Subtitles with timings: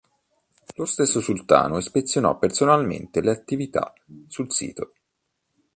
[0.77, 3.93] Lo stesso Sultano ispezionò personalmente le attività
[4.29, 4.93] sul sito.